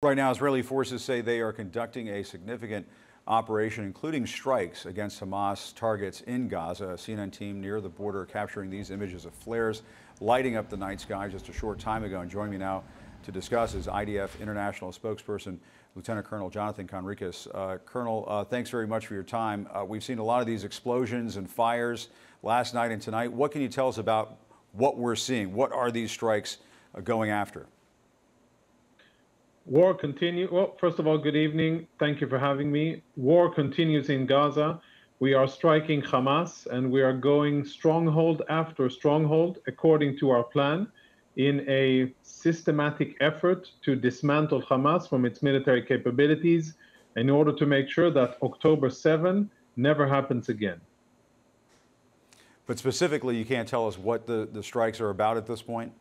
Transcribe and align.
Right 0.00 0.16
now, 0.16 0.30
Israeli 0.30 0.62
forces 0.62 1.02
say 1.02 1.22
they 1.22 1.40
are 1.40 1.52
conducting 1.52 2.10
a 2.10 2.22
significant 2.22 2.86
operation, 3.26 3.82
including 3.82 4.28
strikes 4.28 4.86
against 4.86 5.20
Hamas 5.20 5.74
targets 5.74 6.20
in 6.20 6.46
Gaza. 6.46 6.90
A 6.90 6.94
CNN 6.94 7.32
team 7.32 7.60
near 7.60 7.80
the 7.80 7.88
border 7.88 8.24
capturing 8.24 8.70
these 8.70 8.92
images 8.92 9.24
of 9.24 9.34
flares 9.34 9.82
lighting 10.20 10.54
up 10.54 10.70
the 10.70 10.76
night 10.76 11.00
sky 11.00 11.26
just 11.26 11.48
a 11.48 11.52
short 11.52 11.80
time 11.80 12.04
ago. 12.04 12.20
And 12.20 12.30
joining 12.30 12.52
me 12.52 12.58
now 12.58 12.84
to 13.24 13.32
discuss 13.32 13.74
is 13.74 13.88
IDF 13.88 14.38
International 14.38 14.92
spokesperson 14.92 15.58
Lieutenant 15.96 16.28
Colonel 16.28 16.48
Jonathan 16.48 16.86
Conricus. 16.86 17.48
Uh, 17.52 17.78
Colonel, 17.78 18.24
uh, 18.28 18.44
thanks 18.44 18.70
very 18.70 18.86
much 18.86 19.08
for 19.08 19.14
your 19.14 19.24
time. 19.24 19.66
Uh, 19.74 19.84
we've 19.84 20.04
seen 20.04 20.20
a 20.20 20.24
lot 20.24 20.40
of 20.40 20.46
these 20.46 20.62
explosions 20.62 21.38
and 21.38 21.50
fires 21.50 22.06
last 22.44 22.72
night 22.72 22.92
and 22.92 23.02
tonight. 23.02 23.32
What 23.32 23.50
can 23.50 23.62
you 23.62 23.68
tell 23.68 23.88
us 23.88 23.98
about 23.98 24.36
what 24.70 24.96
we're 24.96 25.16
seeing? 25.16 25.54
What 25.54 25.72
are 25.72 25.90
these 25.90 26.12
strikes 26.12 26.58
uh, 26.94 27.00
going 27.00 27.30
after? 27.30 27.66
War 29.68 29.92
continues. 29.92 30.50
Well, 30.50 30.74
first 30.80 30.98
of 30.98 31.06
all, 31.06 31.18
good 31.18 31.36
evening. 31.36 31.86
Thank 31.98 32.22
you 32.22 32.26
for 32.26 32.38
having 32.38 32.72
me. 32.72 33.02
War 33.16 33.52
continues 33.52 34.08
in 34.08 34.24
Gaza. 34.24 34.80
We 35.20 35.34
are 35.34 35.46
striking 35.46 36.00
Hamas 36.00 36.66
and 36.66 36.90
we 36.90 37.02
are 37.02 37.12
going 37.12 37.66
stronghold 37.66 38.40
after 38.48 38.88
stronghold 38.88 39.58
according 39.66 40.16
to 40.20 40.30
our 40.30 40.42
plan 40.42 40.88
in 41.36 41.68
a 41.68 42.14
systematic 42.22 43.14
effort 43.20 43.70
to 43.82 43.94
dismantle 43.94 44.62
Hamas 44.62 45.06
from 45.06 45.26
its 45.26 45.42
military 45.42 45.82
capabilities 45.82 46.74
in 47.16 47.28
order 47.28 47.52
to 47.52 47.66
make 47.66 47.90
sure 47.90 48.10
that 48.10 48.38
October 48.42 48.88
7 48.88 49.50
never 49.76 50.08
happens 50.08 50.48
again. 50.48 50.80
But 52.64 52.78
specifically, 52.78 53.36
you 53.36 53.44
can't 53.44 53.68
tell 53.68 53.86
us 53.86 53.98
what 53.98 54.26
the, 54.26 54.48
the 54.50 54.62
strikes 54.62 54.98
are 54.98 55.10
about 55.10 55.36
at 55.36 55.44
this 55.44 55.60
point? 55.60 55.92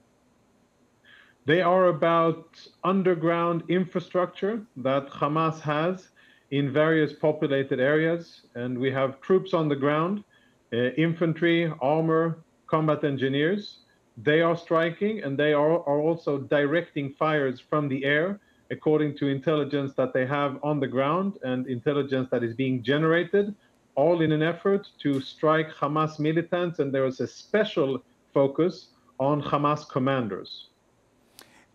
They 1.47 1.61
are 1.61 1.85
about 1.85 2.59
underground 2.83 3.63
infrastructure 3.69 4.61
that 4.75 5.07
Hamas 5.07 5.61
has 5.61 6.09
in 6.51 6.73
various 6.73 7.13
populated 7.13 7.79
areas. 7.79 8.41
And 8.55 8.77
we 8.77 8.91
have 8.91 9.21
troops 9.21 9.53
on 9.53 9.69
the 9.69 9.75
ground, 9.77 10.25
uh, 10.73 10.89
infantry, 10.97 11.71
armor, 11.79 12.39
combat 12.65 13.05
engineers. 13.05 13.79
They 14.17 14.41
are 14.41 14.57
striking 14.57 15.23
and 15.23 15.39
they 15.39 15.53
are, 15.53 15.79
are 15.87 16.01
also 16.01 16.37
directing 16.37 17.13
fires 17.13 17.61
from 17.61 17.87
the 17.87 18.03
air 18.03 18.41
according 18.69 19.15
to 19.19 19.27
intelligence 19.27 19.93
that 19.93 20.11
they 20.11 20.25
have 20.25 20.59
on 20.63 20.81
the 20.81 20.87
ground 20.87 21.37
and 21.43 21.65
intelligence 21.67 22.27
that 22.29 22.43
is 22.43 22.55
being 22.55 22.83
generated, 22.83 23.55
all 23.95 24.19
in 24.19 24.33
an 24.33 24.43
effort 24.43 24.89
to 24.99 25.21
strike 25.21 25.69
Hamas 25.71 26.19
militants. 26.19 26.79
And 26.79 26.93
there 26.93 27.05
is 27.05 27.21
a 27.21 27.27
special 27.27 28.03
focus 28.33 28.87
on 29.17 29.41
Hamas 29.41 29.87
commanders. 29.87 30.67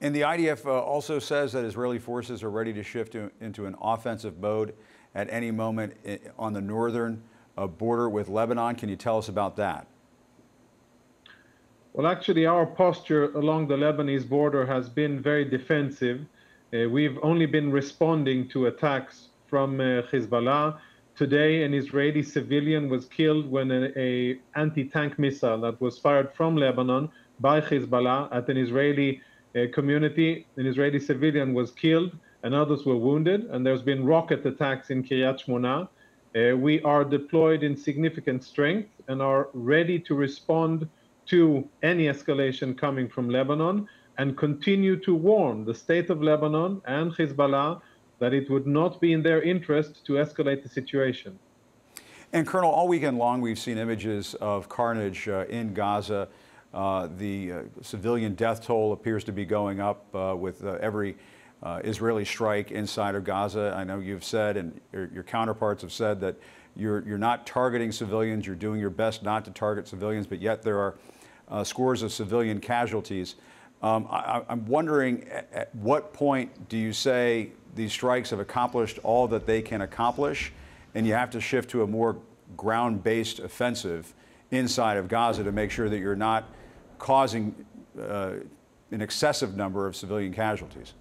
And 0.03 0.13
the 0.13 0.23
IDF 0.23 0.67
uh, 0.67 0.81
also 0.81 1.21
says 1.21 1.53
that 1.53 1.65
Israeli 1.65 2.01
forces 2.01 2.43
are 2.43 2.51
ready 2.51 2.73
to 2.73 2.83
shift 2.83 3.13
to, 3.13 3.31
into 3.41 3.67
an 3.67 3.77
offensive 3.81 4.41
mode 4.41 4.75
at 5.15 5.31
any 5.31 5.53
moment 5.53 5.95
on 6.37 6.53
the 6.53 6.61
northern 6.61 7.23
uh, 7.57 7.69
border 7.69 8.11
with 8.11 8.29
Lebanon. 8.29 8.75
Can 8.75 8.89
you 8.89 8.97
tell 8.97 9.17
us 9.17 9.29
about 9.29 9.55
that? 9.57 9.87
Well, 11.93 12.09
actually, 12.09 12.47
our 12.47 12.67
posture 12.67 13.33
along 13.35 13.69
the 13.69 13.77
Lebanese 13.77 14.29
border 14.29 14.67
has 14.67 14.89
been 14.89 15.23
very 15.23 15.45
defensive. 15.45 16.27
Uh, 16.75 16.89
we've 16.89 17.19
only 17.23 17.47
been 17.47 17.71
responding 17.71 18.49
to 18.49 18.67
attacks 18.67 19.29
from 19.47 19.79
uh, 19.79 20.03
Hezbollah. 20.11 20.81
Today, 21.15 21.63
an 21.63 21.75
Israeli 21.75 22.25
civilian 22.25 22.89
was 22.89 23.05
killed 23.05 23.49
when 23.49 23.71
an 23.71 24.41
anti-tank 24.57 25.17
missile 25.21 25.61
that 25.61 25.81
was 25.81 25.97
fired 25.97 26.35
from 26.35 26.57
Lebanon 26.57 27.09
by 27.39 27.61
Hezbollah 27.61 28.35
at 28.35 28.49
an 28.49 28.57
Israeli 28.57 29.21
community, 29.73 30.47
an 30.57 30.67
Israeli 30.67 31.01
civilian 31.01 31.55
was 31.55 31.71
killed 31.73 32.17
and 32.43 32.55
others 32.55 32.85
were 32.85 32.97
wounded, 32.97 33.45
and 33.51 33.65
there's 33.65 33.83
been 33.83 34.05
rocket 34.05 34.45
attacks 34.45 34.91
in 34.91 35.03
Kiryat 35.03 35.45
Shmona. 35.45 35.89
Uh, 36.35 36.57
we 36.57 36.81
are 36.83 37.05
deployed 37.05 37.63
in 37.63 37.77
significant 37.77 38.43
strength 38.43 38.91
and 39.09 39.23
are 39.23 39.49
ready 39.53 39.99
to 40.01 40.15
respond 40.15 40.89
to 41.27 41.69
any 41.83 42.05
escalation 42.07 42.77
coming 42.77 43.09
from 43.09 43.29
Lebanon 43.29 43.87
and 44.19 44.37
continue 44.37 44.97
to 44.97 45.15
warn 45.15 45.65
the 45.65 45.75
state 45.75 46.11
of 46.11 46.23
Lebanon 46.23 46.81
and 46.87 47.13
Hezbollah 47.13 47.81
that 48.19 48.33
it 48.33 48.51
would 48.51 48.67
not 48.67 49.01
be 49.01 49.13
in 49.13 49.23
their 49.23 49.43
interest 49.43 50.05
to 50.07 50.15
escalate 50.15 50.63
the 50.63 50.69
situation. 50.69 51.39
And 52.33 52.47
Colonel, 52.47 52.71
all 52.71 52.89
weekend 52.89 53.19
long 53.19 53.41
we've 53.41 53.59
seen 53.59 53.79
images 53.79 54.35
of 54.35 54.69
carnage 54.69 55.29
uh, 55.29 55.45
in 55.49 55.75
Gaza. 55.75 56.29
Uh, 56.73 57.09
the 57.19 57.53
uh, 57.53 57.63
civilian 57.83 58.35
death 58.35 58.65
toll 58.65 58.93
appears 58.93 59.25
to 59.25 59.33
be 59.33 59.45
going 59.45 59.81
up 59.81 60.07
uh, 60.15 60.35
with 60.37 60.65
every 60.65 61.17
Israeli 61.85 62.25
strike 62.25 62.73
inside 62.73 63.15
of 63.15 63.25
Gaza. 63.25 63.73
I 63.77 63.85
know 63.85 64.01
you've 64.01 64.25
said, 64.25 64.57
and 64.57 64.81
your, 64.93 65.09
your, 65.15 65.23
counterparts 65.23 65.83
have 65.83 65.93
said, 65.93 66.21
that 66.21 66.35
you're, 66.75 67.07
you're 67.07 67.19
not 67.19 67.47
targeting 67.47 67.93
civilians, 67.93 68.47
you're 68.47 68.57
doing 68.57 68.81
your 68.81 68.91
best 68.91 69.23
not 69.23 69.45
to 69.45 69.51
target 69.51 69.87
civilians, 69.87 70.27
but 70.27 70.41
yet 70.41 70.63
there 70.63 70.79
are 70.79 70.97
uh, 71.49 71.63
scores 71.63 72.03
of 72.03 72.13
civilian 72.13 72.61
casualties. 72.61 73.37
Um, 73.83 74.07
I, 74.11 74.43
am 74.49 74.67
wondering 74.67 75.29
at, 75.29 75.49
at 75.53 75.75
what 75.75 76.13
point 76.15 76.69
do 76.69 76.79
you 76.79 76.93
say 76.93 77.51
these 77.75 77.93
strikes 77.93 78.31
have 78.31 78.41
accomplished 78.41 78.99
all 79.03 79.29
that 79.29 79.47
they 79.47 79.61
can 79.61 79.83
accomplish, 79.83 80.53
and 80.95 81.07
you 81.07 81.15
have 81.15 81.31
to 81.31 81.41
shift 81.41 81.71
to 81.71 81.83
a 81.83 81.87
more 81.87 82.17
ground 82.57 83.03
based 83.03 83.39
offensive 83.39 84.15
inside 84.51 84.97
of 84.97 85.09
Gaza 85.09 85.45
to 85.45 85.53
make 85.53 85.71
sure 85.71 85.89
that 85.89 85.99
you're 85.99 86.17
not 86.17 86.49
causing 87.03 87.53
uh, 88.01 88.35
an 88.93 89.01
excessive 89.03 89.57
number 89.57 89.87
of 89.89 89.97
civilian 89.97 90.33
casualties. 90.33 90.95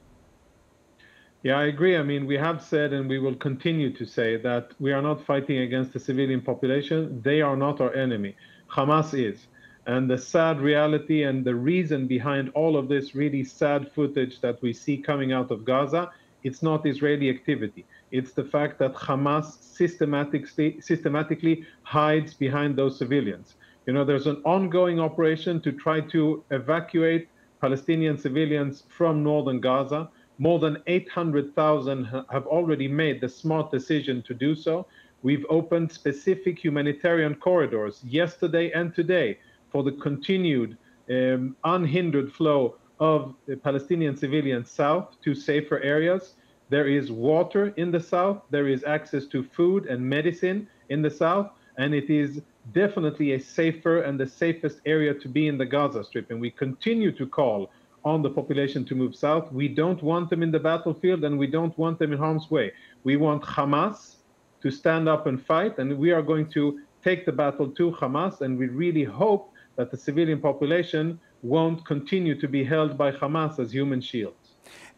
Yeah, 1.43 1.57
I 1.59 1.65
agree. 1.65 1.95
I 1.95 2.03
mean, 2.03 2.25
we 2.25 2.37
have 2.37 2.59
said 2.61 2.91
and 2.91 3.07
we 3.07 3.19
will 3.19 3.35
continue 3.35 3.91
to 3.93 4.05
say 4.05 4.37
that 4.37 4.71
we 4.79 4.91
are 4.93 5.01
not 5.01 5.23
fighting 5.23 5.59
against 5.59 5.93
the 5.93 5.99
civilian 5.99 6.41
population. 6.41 7.21
They 7.23 7.41
are 7.41 7.55
not 7.55 7.81
our 7.81 7.93
enemy. 7.93 8.35
Hamas 8.75 9.09
is. 9.13 9.47
And 9.85 10.09
the 10.09 10.17
sad 10.17 10.59
reality 10.59 11.23
and 11.23 11.45
the 11.45 11.55
reason 11.55 12.07
behind 12.07 12.49
all 12.53 12.77
of 12.77 12.87
this 12.87 13.15
really 13.15 13.43
sad 13.43 13.91
footage 13.91 14.41
that 14.41 14.61
we 14.61 14.73
see 14.73 14.97
coming 14.97 15.31
out 15.33 15.49
of 15.51 15.65
Gaza, 15.65 16.11
it's 16.43 16.63
not 16.63 16.85
Israeli 16.85 17.29
activity. 17.29 17.85
It's 18.11 18.33
the 18.33 18.47
fact 18.55 18.79
that 18.79 18.93
Hamas 18.95 19.47
systematically, 19.61 20.81
systematically 20.81 21.65
hides 21.83 22.33
behind 22.33 22.75
those 22.75 22.97
civilians. 22.97 23.55
You 23.87 23.93
know, 23.93 24.05
there's 24.05 24.27
an 24.27 24.41
ongoing 24.45 24.99
operation 24.99 25.59
to 25.61 25.71
try 25.71 26.01
to 26.01 26.43
evacuate 26.51 27.27
Palestinian 27.61 28.17
civilians 28.17 28.83
from 28.89 29.23
northern 29.23 29.59
Gaza. 29.59 30.09
More 30.37 30.59
than 30.59 30.77
800,000 30.87 32.05
have 32.05 32.45
already 32.45 32.87
made 32.87 33.21
the 33.21 33.29
smart 33.29 33.71
decision 33.71 34.21
to 34.23 34.33
do 34.33 34.55
so. 34.55 34.85
We've 35.23 35.45
opened 35.49 35.91
specific 35.91 36.63
humanitarian 36.63 37.35
corridors 37.35 38.03
yesterday 38.03 38.71
and 38.71 38.93
today 38.93 39.39
for 39.71 39.83
the 39.83 39.91
continued 39.93 40.77
um, 41.09 41.55
unhindered 41.63 42.31
flow 42.33 42.75
of 42.99 43.33
Palestinian 43.63 44.15
civilians 44.15 44.69
south 44.69 45.19
to 45.23 45.33
safer 45.33 45.79
areas. 45.79 46.35
There 46.69 46.87
is 46.87 47.11
water 47.11 47.73
in 47.77 47.91
the 47.91 47.99
south, 47.99 48.43
there 48.51 48.67
is 48.67 48.83
access 48.83 49.25
to 49.27 49.43
food 49.43 49.87
and 49.87 50.01
medicine 50.01 50.67
in 50.89 51.01
the 51.01 51.09
south, 51.09 51.49
and 51.77 51.93
it 51.93 52.09
is 52.09 52.41
definitely 52.73 53.33
a 53.33 53.39
safer 53.39 54.01
and 54.01 54.19
the 54.19 54.27
safest 54.27 54.81
area 54.85 55.13
to 55.13 55.27
be 55.27 55.47
in 55.47 55.57
the 55.57 55.65
Gaza 55.65 56.03
Strip. 56.03 56.31
And 56.31 56.39
we 56.39 56.51
continue 56.51 57.11
to 57.13 57.25
call 57.25 57.71
on 58.03 58.21
the 58.21 58.29
population 58.29 58.83
to 58.85 58.95
move 58.95 59.15
south. 59.15 59.51
We 59.51 59.67
don't 59.67 60.01
want 60.01 60.29
them 60.29 60.41
in 60.43 60.51
the 60.51 60.59
battlefield 60.59 61.23
and 61.23 61.37
we 61.37 61.47
don't 61.47 61.77
want 61.77 61.99
them 61.99 62.13
in 62.13 62.19
harm's 62.19 62.49
way. 62.49 62.71
We 63.03 63.17
want 63.17 63.43
Hamas 63.43 64.15
to 64.61 64.71
stand 64.71 65.09
up 65.09 65.25
and 65.25 65.43
fight, 65.43 65.79
and 65.79 65.97
we 65.97 66.11
are 66.11 66.21
going 66.21 66.47
to 66.51 66.81
take 67.03 67.25
the 67.25 67.31
battle 67.31 67.67
to 67.67 67.91
Hamas. 67.91 68.41
And 68.41 68.57
we 68.57 68.67
really 68.67 69.03
hope 69.03 69.51
that 69.75 69.89
the 69.89 69.97
civilian 69.97 70.39
population 70.39 71.19
won't 71.41 71.83
continue 71.85 72.39
to 72.39 72.47
be 72.47 72.63
held 72.63 72.97
by 72.97 73.11
Hamas 73.11 73.59
as 73.59 73.71
human 73.71 74.01
shields. 74.01 74.35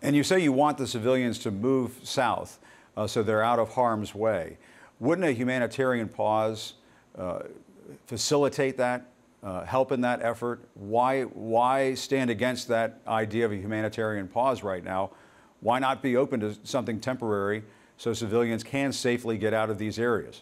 And 0.02 0.16
you 0.16 0.24
say 0.24 0.42
you 0.42 0.52
want 0.52 0.78
the 0.78 0.88
civilians 0.88 1.40
to 1.40 1.52
move 1.52 2.02
south 2.04 2.60
uh, 2.98 3.08
so 3.08 3.24
they're 3.24 3.44
out 3.44 3.60
of 3.60 3.70
harm's 3.70 4.14
way. 4.14 4.58
Wouldn't 5.00 5.26
a 5.26 5.32
humanitarian 5.32 6.10
pause 6.10 6.74
facilitate 8.08 8.78
that, 8.78 9.06
uh, 9.44 9.66
help 9.66 9.92
in 9.92 10.02
that 10.02 10.22
effort? 10.22 10.62
Why, 10.74 11.24
why 11.24 11.94
stand 11.96 12.30
against 12.30 12.68
that 12.70 13.00
idea 13.08 13.46
of 13.46 13.52
a 13.52 13.58
humanitarian 13.58 14.28
pause 14.28 14.64
right 14.64 14.84
now? 14.84 15.12
Why 15.60 15.80
not 15.80 16.02
be 16.02 16.18
open 16.18 16.40
to 16.42 16.56
something 16.64 17.00
temporary 17.00 17.64
so 17.98 18.14
civilians 18.14 18.64
can 18.64 18.92
safely 18.92 19.38
get 19.38 19.54
out 19.54 19.70
of 19.70 19.78
these 19.78 20.00
areas? 20.00 20.42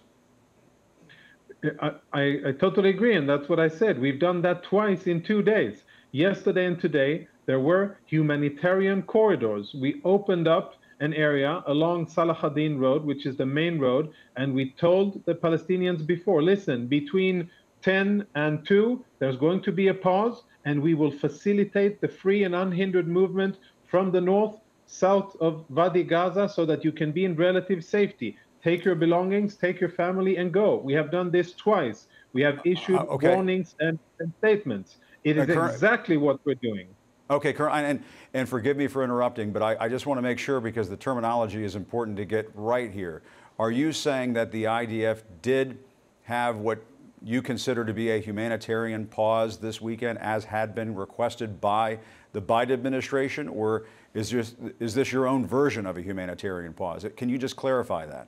I, 1.79 1.91
I, 2.11 2.21
I, 2.47 2.51
totally 2.53 2.89
agree, 2.89 3.15
and 3.15 3.29
that's 3.29 3.47
what 3.47 3.59
I 3.59 3.67
said. 3.67 3.99
We've 3.99 4.19
done 4.19 4.41
that 4.41 4.63
twice 4.63 5.05
in 5.05 5.21
two 5.21 5.43
days. 5.43 5.83
Yesterday 6.11 6.65
and 6.65 6.79
today, 6.79 7.27
there 7.45 7.59
were 7.59 7.97
humanitarian 8.05 9.03
corridors. 9.03 9.75
We 9.79 10.01
opened 10.03 10.47
up 10.47 10.75
an 11.01 11.13
area 11.15 11.63
along 11.67 12.07
Salah 12.07 12.37
ad-Din 12.43 12.79
Road, 12.79 13.03
which 13.03 13.25
is 13.25 13.35
the 13.35 13.45
main 13.45 13.79
road, 13.79 14.11
and 14.37 14.53
we 14.53 14.71
told 14.73 15.25
the 15.25 15.35
Palestinians 15.35 16.05
before, 16.05 16.41
listen, 16.41 16.87
between 16.87 17.49
10 17.81 18.25
and 18.35 18.65
2, 18.67 19.03
there's 19.19 19.37
going 19.37 19.61
to 19.63 19.71
be 19.71 19.87
a 19.89 19.93
pause, 19.93 20.43
and 20.65 20.81
we 20.81 20.93
will 20.93 21.11
facilitate 21.11 21.99
the 21.99 22.07
free 22.07 22.43
and 22.43 22.53
unhindered 22.55 23.07
movement 23.07 23.57
from 23.83 24.11
the 24.11 24.21
north 24.21 24.55
south 24.85 25.35
of 25.41 25.65
Wadi 25.69 26.03
Gaza 26.03 26.47
so 26.47 26.65
that 26.65 26.85
you 26.85 26.91
can 26.91 27.11
be 27.11 27.25
in 27.25 27.35
relative 27.35 27.83
safety. 27.83 28.37
Take 28.63 28.85
your 28.85 28.93
belongings, 28.95 29.57
take 29.57 29.79
your 29.79 29.89
family, 29.89 30.37
and 30.37 30.53
go. 30.53 30.77
We 30.77 30.93
have 30.93 31.09
done 31.11 31.31
this 31.31 31.53
twice. 31.55 32.07
We 32.33 32.43
have 32.43 32.59
issued 32.63 32.99
Uh, 32.99 33.15
okay. 33.15 33.29
warnings 33.29 33.75
and, 33.79 33.97
and 34.19 34.31
statements. 34.37 34.97
It 35.23 35.37
is 35.37 35.49
Uh, 35.49 35.63
exactly 35.65 36.17
what 36.17 36.37
we're 36.45 36.61
doing. 36.61 36.89
Okay, 37.31 37.55
and, 37.57 38.03
and 38.33 38.49
forgive 38.49 38.75
me 38.75 38.87
for 38.87 39.05
interrupting, 39.05 39.53
but 39.53 39.61
I, 39.61 39.77
I 39.79 39.87
just 39.87 40.05
want 40.05 40.17
to 40.17 40.21
make 40.21 40.37
sure 40.37 40.59
because 40.59 40.89
the 40.89 40.97
terminology 40.97 41.63
is 41.63 41.77
important 41.77 42.17
to 42.17 42.25
get 42.25 42.51
right 42.53 42.91
here. 42.91 43.21
Are 43.57 43.71
you 43.71 43.93
saying 43.93 44.33
that 44.33 44.51
the 44.51 44.65
IDF 44.65 45.21
did 45.41 45.79
have 46.23 46.57
what 46.57 46.83
you 47.23 47.41
consider 47.41 47.85
to 47.85 47.93
be 47.93 48.11
a 48.11 48.17
humanitarian 48.17 49.05
pause 49.05 49.57
this 49.57 49.79
weekend, 49.79 50.19
as 50.19 50.43
had 50.43 50.75
been 50.75 50.93
requested 50.93 51.61
by 51.61 51.99
the 52.33 52.41
Biden 52.41 52.71
administration, 52.71 53.47
or 53.47 53.85
is 54.13 54.31
this, 54.31 54.55
is 54.81 54.93
this 54.93 55.13
your 55.13 55.25
own 55.25 55.47
version 55.47 55.85
of 55.85 55.97
a 55.97 56.01
humanitarian 56.01 56.73
pause? 56.73 57.05
Can 57.15 57.29
you 57.29 57.37
just 57.37 57.55
clarify 57.55 58.05
that? 58.07 58.27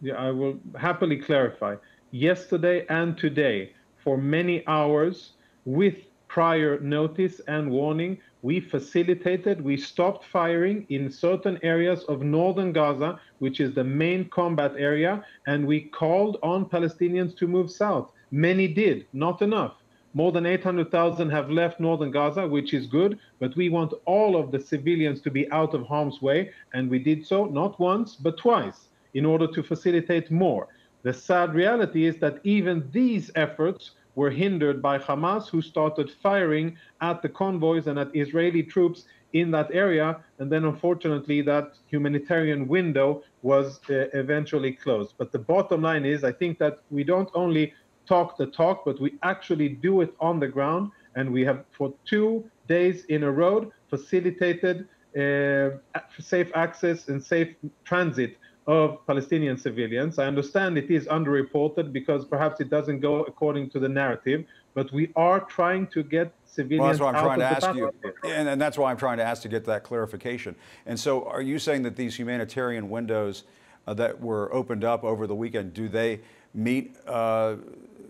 Yeah, 0.00 0.14
I 0.14 0.30
will 0.30 0.60
happily 0.78 1.16
clarify. 1.16 1.74
Yesterday 2.12 2.86
and 2.88 3.18
today, 3.18 3.72
for 4.04 4.16
many 4.16 4.64
hours, 4.68 5.32
with 5.64 5.96
prior 6.28 6.78
notice 6.80 7.40
and 7.48 7.70
warning, 7.70 8.18
we 8.42 8.60
facilitated, 8.60 9.60
we 9.60 9.76
stopped 9.76 10.24
firing 10.24 10.86
in 10.90 11.10
certain 11.10 11.58
areas 11.62 12.04
of 12.04 12.22
northern 12.22 12.72
Gaza, 12.72 13.18
which 13.40 13.58
is 13.60 13.74
the 13.74 13.82
main 13.82 14.28
combat 14.28 14.74
area, 14.78 15.24
and 15.46 15.66
we 15.66 15.80
called 15.80 16.36
on 16.42 16.66
Palestinians 16.66 17.36
to 17.38 17.48
move 17.48 17.70
south. 17.70 18.12
Many 18.30 18.68
did, 18.68 19.06
not 19.12 19.42
enough. 19.42 19.74
More 20.14 20.32
than 20.32 20.46
800,000 20.46 21.30
have 21.30 21.50
left 21.50 21.80
northern 21.80 22.10
Gaza, 22.10 22.46
which 22.46 22.72
is 22.74 22.86
good, 22.86 23.18
but 23.40 23.56
we 23.56 23.68
want 23.68 23.94
all 24.04 24.36
of 24.36 24.52
the 24.52 24.60
civilians 24.60 25.20
to 25.22 25.30
be 25.30 25.50
out 25.50 25.74
of 25.74 25.86
harm's 25.86 26.22
way, 26.22 26.50
and 26.74 26.88
we 26.88 26.98
did 26.98 27.26
so 27.26 27.46
not 27.46 27.78
once, 27.80 28.16
but 28.16 28.38
twice 28.38 28.88
in 29.14 29.24
order 29.24 29.46
to 29.46 29.62
facilitate 29.62 30.30
more. 30.30 30.68
The 31.02 31.12
sad 31.12 31.54
reality 31.54 32.06
is 32.06 32.16
that 32.18 32.40
even 32.44 32.88
these 32.92 33.30
efforts 33.34 33.92
were 34.14 34.30
hindered 34.30 34.82
by 34.82 34.98
Hamas, 34.98 35.48
who 35.48 35.62
started 35.62 36.10
firing 36.10 36.76
at 37.00 37.22
the 37.22 37.28
convoys 37.28 37.86
and 37.86 37.98
at 37.98 38.14
Israeli 38.14 38.62
troops 38.62 39.04
in 39.32 39.50
that 39.50 39.68
area. 39.72 40.18
And 40.38 40.50
then, 40.50 40.64
unfortunately, 40.64 41.42
that 41.42 41.74
humanitarian 41.86 42.66
window 42.66 43.22
was 43.42 43.80
uh, 43.90 44.06
eventually 44.14 44.72
closed. 44.72 45.14
But 45.18 45.32
the 45.32 45.38
bottom 45.38 45.82
line 45.82 46.04
is, 46.04 46.24
I 46.24 46.32
think 46.32 46.58
that 46.58 46.78
we 46.90 47.04
don't 47.04 47.30
only 47.34 47.74
talk 48.06 48.36
the 48.36 48.46
talk, 48.46 48.84
but 48.84 49.00
we 49.00 49.14
actually 49.22 49.68
do 49.68 50.00
it 50.00 50.14
on 50.20 50.40
the 50.40 50.48
ground. 50.48 50.90
And 51.14 51.32
we 51.32 51.44
have, 51.44 51.64
for 51.70 51.92
two 52.04 52.48
days 52.68 53.04
in 53.06 53.22
a 53.24 53.30
row, 53.30 53.70
facilitated 53.90 54.88
uh, 55.16 55.70
safe 56.18 56.50
access 56.54 57.08
and 57.08 57.22
safe 57.22 57.54
transit 57.84 58.36
of 58.68 59.04
Palestinian 59.06 59.56
civilians. 59.56 60.18
I 60.18 60.26
understand 60.26 60.76
it 60.76 60.90
is 60.90 61.06
underreported 61.06 61.90
because 61.90 62.26
perhaps 62.26 62.60
it 62.60 62.68
doesn't 62.68 63.00
go 63.00 63.22
according 63.22 63.70
to 63.70 63.80
the 63.80 63.88
narrative, 63.88 64.44
but 64.74 64.92
we 64.92 65.10
are 65.16 65.40
trying 65.40 65.86
to 65.88 66.02
get 66.02 66.32
civilians 66.44 66.80
Well, 66.80 66.88
that's 66.88 67.00
what 67.00 67.08
I'm 67.08 67.14
out 67.16 67.24
trying 67.24 67.38
to 67.38 67.60
the 67.60 67.66
ask 67.66 67.76
you. 68.24 68.30
And, 68.30 68.46
and 68.46 68.60
that's 68.60 68.76
why 68.76 68.90
I'm 68.90 68.98
trying 68.98 69.16
to 69.16 69.24
ask 69.24 69.40
to 69.42 69.48
get 69.48 69.64
that 69.64 69.84
clarification. 69.84 70.54
And 70.84 71.00
so, 71.00 71.24
are 71.24 71.40
you 71.40 71.58
saying 71.58 71.82
that 71.84 71.96
these 71.96 72.14
humanitarian 72.16 72.90
windows 72.90 73.44
uh, 73.86 73.94
that 73.94 74.20
were 74.20 74.52
opened 74.54 74.84
up 74.84 75.02
over 75.02 75.26
the 75.26 75.34
weekend, 75.34 75.72
do 75.72 75.88
they 75.88 76.20
meet 76.52 76.94
uh, 77.06 77.56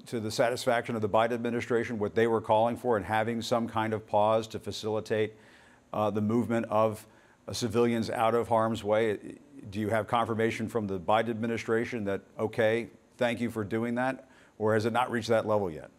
to 0.06 0.18
the 0.18 0.30
satisfaction 0.30 0.96
of 0.96 1.02
the 1.02 1.08
Biden 1.08 1.32
administration 1.32 2.00
what 2.00 2.16
they 2.16 2.26
were 2.26 2.40
calling 2.40 2.76
for 2.76 2.96
and 2.96 3.06
having 3.06 3.42
some 3.42 3.68
kind 3.68 3.92
of 3.92 4.04
pause 4.08 4.48
to 4.48 4.58
facilitate 4.58 5.34
uh, 5.92 6.10
the 6.10 6.20
movement 6.20 6.66
of 6.68 7.06
uh, 7.46 7.52
civilians 7.52 8.10
out 8.10 8.34
of 8.34 8.48
harm's 8.48 8.82
way? 8.82 9.18
Do 9.70 9.80
you 9.80 9.88
have 9.88 10.06
confirmation 10.06 10.68
from 10.68 10.86
the 10.86 10.98
Biden 10.98 11.30
administration 11.30 12.04
that, 12.04 12.22
okay, 12.38 12.88
thank 13.16 13.40
you 13.40 13.50
for 13.50 13.64
doing 13.64 13.94
that? 13.96 14.28
Or 14.58 14.74
has 14.74 14.84
it 14.86 14.92
not 14.92 15.10
reached 15.10 15.28
that 15.28 15.46
level 15.46 15.70
yet? 15.70 15.90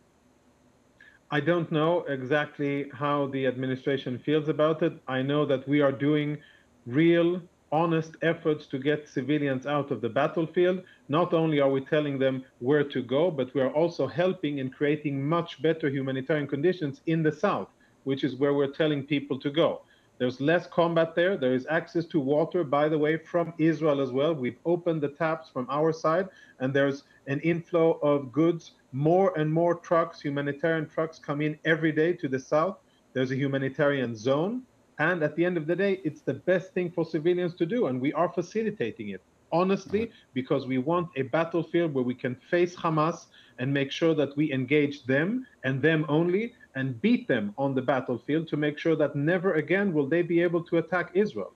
I 1.31 1.39
don't 1.39 1.71
know 1.71 2.01
exactly 2.07 2.89
how 2.91 3.27
the 3.27 3.45
administration 3.45 4.17
feels 4.17 4.50
about 4.50 4.81
it. 4.81 4.94
I 5.07 5.21
know 5.21 5.45
that 5.45 5.67
we 5.67 5.79
are 5.79 5.91
doing 5.91 6.39
real, 6.88 7.41
honest 7.71 8.15
efforts 8.23 8.65
to 8.67 8.79
get 8.79 9.07
civilians 9.07 9.67
out 9.67 9.91
of 9.91 10.01
the 10.01 10.09
battlefield. 10.09 10.81
Not 11.07 11.33
only 11.33 11.59
are 11.59 11.69
we 11.69 11.81
telling 11.81 12.17
them 12.17 12.44
where 12.59 12.83
to 12.83 13.03
go, 13.03 13.29
but 13.29 13.53
we 13.53 13.62
are 13.62 13.71
also 13.71 14.07
helping 14.07 14.57
in 14.57 14.71
creating 14.71 15.23
much 15.23 15.62
better 15.62 15.88
humanitarian 15.88 16.47
conditions 16.47 17.01
in 17.05 17.21
the 17.21 17.31
south, 17.31 17.69
which 18.05 18.23
is 18.23 18.35
where 18.35 18.55
we're 18.55 18.71
telling 18.71 19.03
people 19.03 19.39
to 19.39 19.51
go. 19.51 19.81
There's 20.19 20.42
less 20.42 20.68
combat 20.68 21.16
there. 21.16 21.38
There 21.38 21.54
is 21.54 21.66
access 21.69 22.06
to 22.07 22.19
water, 22.19 22.66
by 22.66 22.89
the 22.89 22.98
way, 22.98 23.16
from 23.18 23.54
Israel 23.57 24.01
as 24.01 24.12
well. 24.12 24.36
We've 24.36 24.60
opened 24.66 25.01
the 25.01 25.07
taps 25.07 25.50
from 25.50 25.66
our 25.69 25.94
side, 25.94 26.27
and 26.60 26.74
there's 26.74 27.04
an 27.27 27.39
inflow 27.39 27.94
of 28.04 28.33
goods. 28.33 28.74
More 28.92 29.38
and 29.39 29.51
more 29.51 29.75
trucks, 29.75 30.19
humanitarian 30.19 30.89
trucks, 30.89 31.19
come 31.19 31.42
in 31.42 31.57
every 31.63 31.94
day 31.94 32.12
to 32.13 32.27
the 32.27 32.39
south. 32.39 32.77
There's 33.13 33.31
a 33.31 33.36
humanitarian 33.36 34.13
zone. 34.13 34.63
And 35.00 35.24
at 35.24 35.38
the 35.38 35.45
end 35.45 35.56
of 35.56 35.68
the 35.68 35.75
day, 35.75 36.01
it's 36.04 36.22
the 36.22 36.33
best 36.33 36.74
thing 36.74 36.92
for 36.92 37.06
civilians 37.06 37.56
to 37.56 37.65
do. 37.65 37.88
And 37.88 38.01
we 38.01 38.12
are 38.12 38.27
facilitating 38.27 39.10
it, 39.10 39.22
honestly, 39.54 40.12
because 40.33 40.68
we 40.68 40.80
want 40.80 41.07
a 41.15 41.22
battlefield 41.22 41.94
where 41.94 42.04
we 42.04 42.13
can 42.13 42.36
face 42.36 42.75
Hamas 42.75 43.27
and 43.60 43.74
make 43.74 43.89
sure 43.89 44.13
that 44.15 44.36
we 44.36 44.51
engage 44.51 45.06
them 45.06 45.48
and 45.63 45.81
them 45.81 46.06
only 46.10 46.54
and 46.75 47.01
beat 47.01 47.27
them 47.27 47.54
on 47.57 47.75
the 47.75 47.81
battlefield 47.81 48.48
to 48.48 48.57
make 48.57 48.77
sure 48.77 48.95
that 48.95 49.16
never 49.16 49.54
again 49.54 49.94
will 49.94 50.07
they 50.07 50.21
be 50.21 50.42
able 50.42 50.63
to 50.63 50.77
attack 50.77 51.12
Israel. 51.13 51.54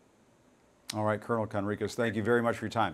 All 0.94 1.04
right, 1.04 1.20
Colonel 1.20 1.48
Conricus, 1.48 1.96
thank 1.96 2.16
you 2.16 2.24
very 2.24 2.42
much 2.42 2.58
for 2.58 2.66
your 2.66 2.72
time. 2.72 2.92